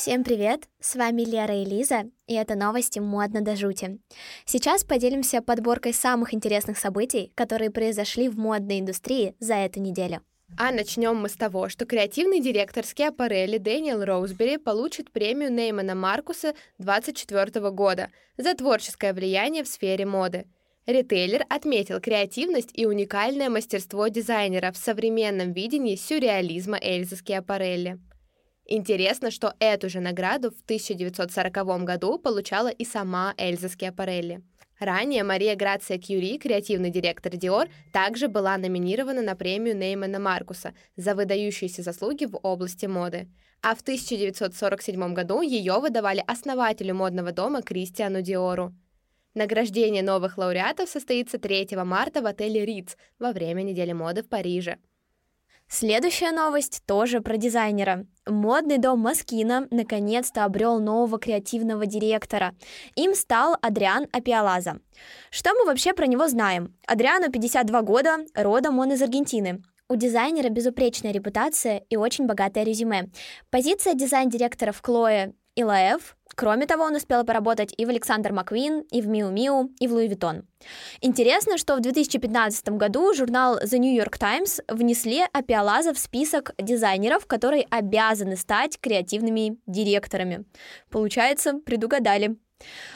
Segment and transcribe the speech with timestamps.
[0.00, 0.62] Всем привет!
[0.80, 3.98] С вами Лера и Лиза, и это новости «Модно до жути».
[4.46, 10.22] Сейчас поделимся подборкой самых интересных событий, которые произошли в модной индустрии за эту неделю.
[10.56, 16.54] А начнем мы с того, что креативный директор Скиапарелли Дэниел Роузбери получит премию Неймана Маркуса
[16.78, 18.08] 2024 года
[18.38, 20.46] за творческое влияние в сфере моды.
[20.86, 27.98] Ритейлер отметил креативность и уникальное мастерство дизайнера в современном видении сюрреализма Эльзы Скиапарелли.
[28.72, 34.42] Интересно, что эту же награду в 1940 году получала и сама Эльза Скиапарелли.
[34.78, 41.16] Ранее Мария Грация Кьюри, креативный директор Dior, также была номинирована на премию Неймана Маркуса за
[41.16, 43.28] выдающиеся заслуги в области моды.
[43.60, 48.72] А в 1947 году ее выдавали основателю модного дома Кристиану Диору.
[49.34, 54.78] Награждение новых лауреатов состоится 3 марта в отеле Риц во время недели моды в Париже.
[55.72, 58.04] Следующая новость тоже про дизайнера.
[58.26, 62.56] Модный дом Moschino наконец-то обрел нового креативного директора.
[62.96, 64.80] Им стал Адриан Аппиолаза.
[65.30, 66.76] Что мы вообще про него знаем?
[66.88, 69.62] Адриану 52 года, родом он из Аргентины.
[69.88, 73.08] У дизайнера безупречная репутация и очень богатое резюме.
[73.50, 76.16] Позиция дизайн-директора в Chloé и Loewe.
[76.40, 79.92] Кроме того, он успел поработать и в Alexander McQueen, и в Miu Miu, и в
[79.92, 80.44] Louis Vuitton.
[81.02, 87.26] Интересно, что в 2015 году журнал The New York Times внесли Апиалаза в список дизайнеров,
[87.26, 90.46] которые обязаны стать креативными директорами.
[90.88, 92.38] Получается, предугадали.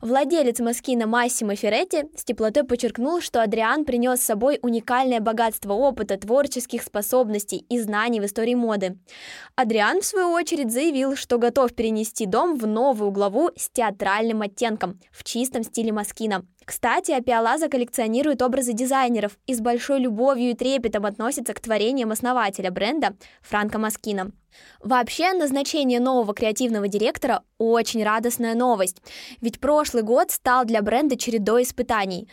[0.00, 6.16] Владелец Маскина Массимо Феретти с теплотой подчеркнул, что Адриан принес с собой уникальное богатство опыта,
[6.16, 8.98] творческих способностей и знаний в истории моды.
[9.56, 15.00] Адриан, в свою очередь, заявил, что готов перенести дом в новую главу с театральным оттенком,
[15.10, 16.46] в чистом стиле Маскина.
[16.64, 22.70] Кстати, Апиалаза коллекционирует образы дизайнеров и с большой любовью и трепетом относится к творениям основателя
[22.70, 24.32] бренда Франко Маскина.
[24.80, 28.98] Вообще, назначение нового креативного директора– очень радостная новость,
[29.40, 32.28] ведь прошлый год стал для бренда чередой испытаний.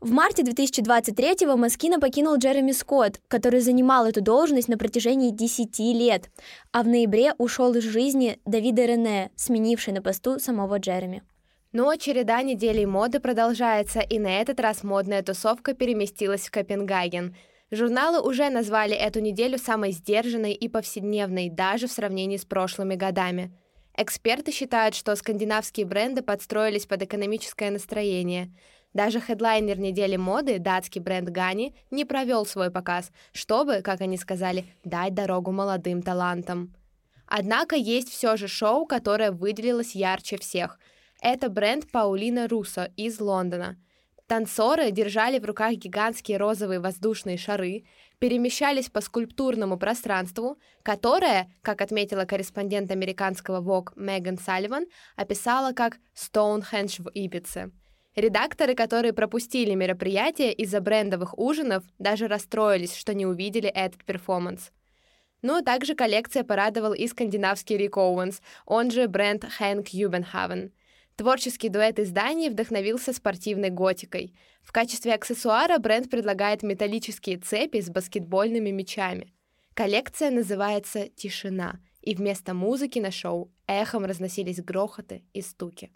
[0.00, 6.30] В марте 2023-го Маскина покинул Джереми Скотт, который занимал эту должность на протяжении 10 лет,
[6.72, 11.24] а в ноябре ушел из жизни Давида Рене, сменивший на посту самого Джереми.
[11.72, 17.34] Но череда неделей моды продолжается, и на этот раз модная тусовка переместилась в Копенгаген–
[17.70, 23.52] Журналы уже назвали эту неделю самой сдержанной и повседневной, даже в сравнении с прошлыми годами.
[23.94, 28.50] Эксперты считают, что скандинавские бренды подстроились под экономическое настроение.
[28.94, 34.64] Даже хедлайнер недели моды, датский бренд Гани, не провел свой показ, чтобы, как они сказали,
[34.82, 36.74] дать дорогу молодым талантам.
[37.26, 40.78] Однако есть все же шоу, которое выделилось ярче всех.
[41.20, 43.76] Это бренд Паулина Руссо из Лондона–
[44.28, 47.84] Танцоры держали в руках гигантские розовые воздушные шары,
[48.18, 54.84] перемещались по скульптурному пространству, которое, как отметила корреспондент американского Vogue Меган Салливан,
[55.16, 57.70] описала как «Стоунхендж в Ибице».
[58.16, 64.72] Редакторы, которые пропустили мероприятие из-за брендовых ужинов, даже расстроились, что не увидели этот перформанс.
[65.40, 70.72] Ну, также коллекция порадовал и скандинавский Рик Оуэнс, он же бренд Han Kjøbenhavn.
[71.18, 74.36] Творческий дуэт из Дании вдохновился спортивной готикой.
[74.62, 79.34] В качестве аксессуара бренд предлагает металлические цепи с баскетбольными мячами.
[79.74, 85.90] Коллекция называется «Тишина», и вместо музыки на шоу эхом разносились грохоты и стуки.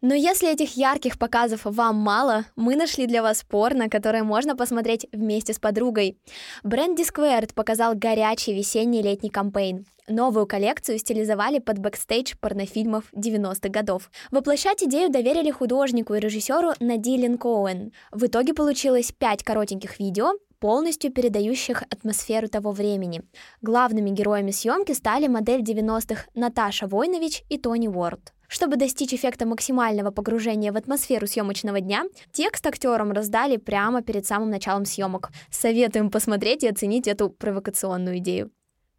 [0.00, 5.06] Но если этих ярких показов вам мало, мы нашли для вас порно, которое можно посмотреть
[5.12, 6.16] вместе с подругой.
[6.62, 9.86] Бренд Dsquared показал горячий весенний летний campaign.
[10.06, 14.10] Новую коллекцию стилизовали под бэкстейдж порнофильмов 90-х годов.
[14.30, 17.92] Воплощать идею доверили художнику и режиссеру Наде Ли Коэн.
[18.12, 23.22] В итоге получилось пять коротеньких видео, полностью передающих атмосферу того времени.
[23.62, 28.32] Главными героями съемки стали модель 90-х Наташа Войнович и Тони Уорд.
[28.48, 34.48] Чтобы достичь эффекта максимального погружения в атмосферу съемочного дня, текст актерам раздали прямо перед самым
[34.48, 35.30] началом съемок.
[35.50, 38.50] Советуем посмотреть и оценить эту провокационную идею.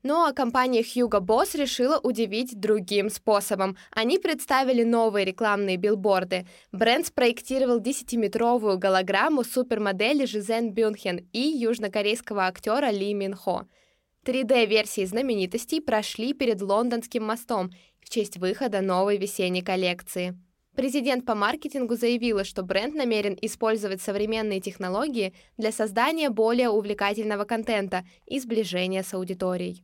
[0.02, 3.76] Ну а компания Hugo Boss решила удивить другим способом.
[3.92, 6.48] Они представили новые рекламные билборды.
[6.72, 13.64] Бренд спроектировал 10-метровую голограмму супермодели Жизен Бюнхен и южнокорейского актера Ли Мин Хо.
[14.26, 20.38] 3D-версии знаменитостей прошли перед Лондонским мостом в честь выхода новой весенней коллекции.
[20.76, 28.06] Президент по маркетингу заявила, что бренд намерен использовать современные технологии для создания более увлекательного контента
[28.26, 29.84] и сближения с аудиторией.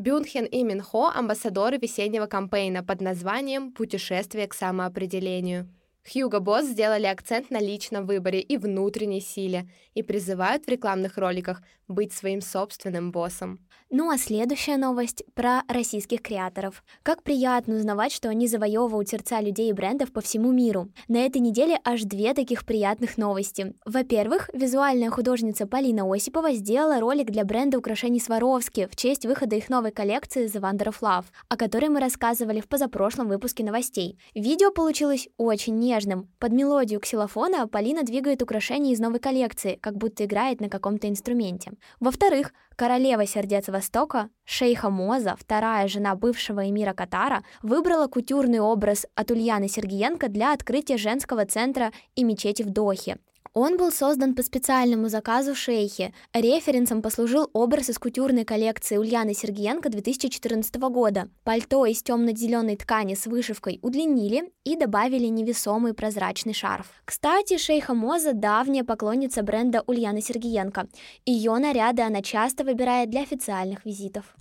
[0.00, 5.68] Бюнхен и Минхо– амбассадоры весеннего кампейна под названием «Путешествие к самоопределению».
[6.04, 11.62] Хьюго Босс сделали акцент на личном выборе и внутренней силе и призывают в рекламных роликах
[11.88, 13.58] быть своим собственным боссом.
[13.92, 16.84] Ну а следующая новость про российских креаторов.
[17.02, 20.88] Как приятно узнавать, что они завоевывают сердца людей и брендов по всему миру.
[21.08, 23.74] На этой неделе аж две таких приятных новости.
[23.84, 29.68] Во-первых, визуальная художница Полина Осипова сделала ролик для бренда украшений Сваровски в честь выхода их
[29.68, 34.20] новой коллекции The Wonder of Love, о которой мы рассказывали в позапрошлом выпуске новостей.
[34.36, 36.28] Видео получилось очень нежным.
[36.38, 41.72] Под мелодию ксилофона Полина двигает украшения из новой коллекции, как будто играет на каком-то инструменте.
[41.98, 49.30] Во-вторых, королева сердец Востока, шейха Моза, вторая жена бывшего эмира Катара, выбрала кутюрный образ от
[49.30, 53.18] Ульяны Сергиенко для открытия женского центра и мечети в Дохе.
[53.52, 56.14] Он был создан по специальному заказу шейхи.
[56.32, 61.28] Референсом послужил образ из кутюрной коллекции Ульяны Сергиенко 2014 года.
[61.42, 66.86] Пальто из темно-зеленой ткани с вышивкой удлинили и добавили невесомый прозрачный шарф.
[67.04, 70.86] Кстати, шейха Моза– давняя поклонница бренда Ульяны Сергиенко.
[71.26, 74.36] Ее наряды она часто выбирает для официальных визитов.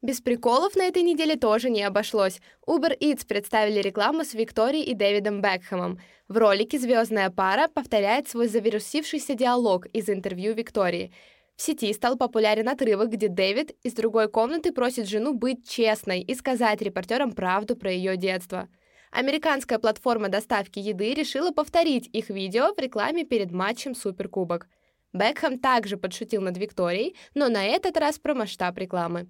[0.00, 2.40] Без приколов на этой неделе тоже не обошлось.
[2.68, 5.98] Uber Eats представили рекламу с Викторией и Дэвидом Бекхэмом.
[6.28, 11.12] В ролике звездная пара повторяет свой завирусившийся диалог из интервью Виктории.
[11.56, 16.32] В сети стал популярен отрывок, где Дэвид из другой комнаты просит жену быть честной и
[16.36, 18.68] сказать репортерам правду про ее детство.
[19.10, 24.68] Американская платформа доставки еды решила повторить их видео в рекламе перед матчем Суперкубок.
[25.12, 29.26] Бекхэм также подшутил над Викторией, но на этот раз про масштаб рекламы.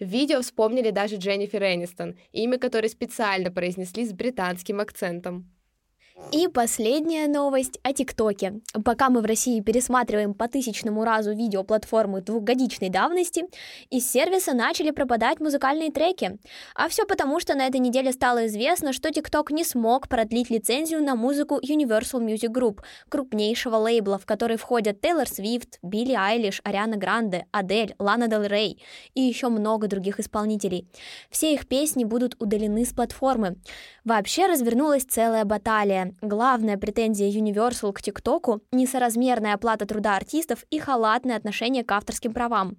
[0.00, 5.52] В видео вспомнили даже Дженнифер Энистон, имя которой специально произнесли с британским акцентом.
[6.32, 8.60] И последняя новость о ТикТоке.
[8.84, 13.46] Пока мы в России пересматриваем по тысячному разу видео платформы двухгодичной давности,
[13.90, 16.38] из сервиса начали пропадать музыкальные треки.
[16.76, 21.02] А все потому, что на этой неделе стало известно, что TikTok не смог продлить лицензию
[21.02, 22.78] на музыку Universal Music Group,
[23.08, 28.80] крупнейшего лейбла, в который входят Тейлор Свифт, Билли Айлиш, Ариана Гранде, Адель, Лана Дел Рей
[29.14, 30.86] и еще много других исполнителей.
[31.28, 33.56] Все их песни будут удалены с платформы.
[34.04, 36.09] Вообще развернулась целая баталия.
[36.20, 42.76] Главная претензия Universal к ТикТоку– несоразмерная оплата труда артистов и халатное отношение к авторским правам.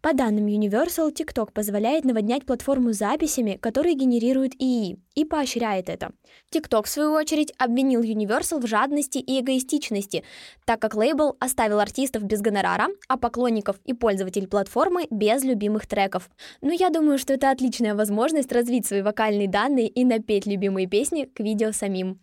[0.00, 6.12] По данным Universal, TikTok позволяет наводнять платформу записями, которые генерируют ИИ, и поощряет это.
[6.54, 10.22] TikTok, в свою очередь, обвинил Universal в жадности и эгоистичности,
[10.64, 16.30] так как лейбл оставил артистов без гонорара, а поклонников и пользователей платформы без любимых треков.
[16.60, 21.24] Но я думаю, что это отличная возможность развить свои вокальные данные и напеть любимые песни
[21.24, 22.20] к видео самим.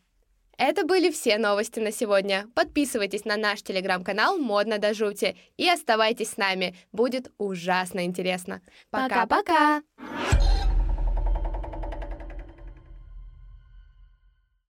[0.57, 2.47] Это были все новости на сегодня.
[2.55, 6.75] Подписывайтесь на наш телеграм-канал «Модно до жути» и оставайтесь с нами.
[6.91, 8.61] Будет ужасно интересно.
[8.89, 9.81] Пока-пока!